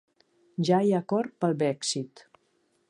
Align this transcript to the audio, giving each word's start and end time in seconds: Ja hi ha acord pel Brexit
Ja 0.69 0.79
hi 0.85 0.89
ha 0.95 1.03
acord 1.05 1.37
pel 1.45 1.55
Brexit 1.63 2.29